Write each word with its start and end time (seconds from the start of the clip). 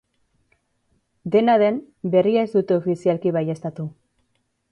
Dena 1.35 1.57
den, 1.63 1.77
berria 2.17 2.47
ez 2.47 2.49
dute 2.55 2.77
ofizialki 2.81 3.35
baieztatu. 3.39 3.89